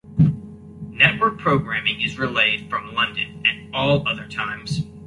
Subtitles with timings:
[0.89, 4.81] Network programming is relayed from London at all other times.